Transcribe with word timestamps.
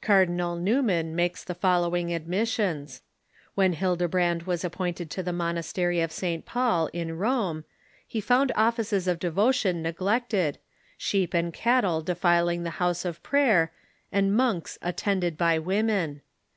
Cardinal 0.00 0.56
Newman 0.56 1.14
makes 1.14 1.44
the 1.44 1.54
following 1.54 2.12
admissions: 2.12 3.02
When 3.54 3.74
Hildebrand 3.74 4.44
Avas 4.44 4.64
appointed 4.64 5.10
to 5.12 5.22
the 5.22 5.32
monastery 5.32 6.00
of 6.00 6.10
St, 6.10 6.44
Paul 6.44 6.88
in 6.92 7.16
Rome 7.16 7.64
he 8.04 8.20
found 8.20 8.50
offices 8.56 9.06
of 9.06 9.20
devotion 9.20 9.80
neglected, 9.80 10.58
sheep 10.98 11.34
and 11.34 11.54
cattle 11.54 12.02
defiling 12.02 12.64
the 12.64 12.82
house 12.82 13.04
of 13.04 13.22
prayer, 13.22 13.70
and 14.10 14.34
monks 14.36 14.76
attended 14.82 15.38
by 15.38 15.56
women. 15.60 16.22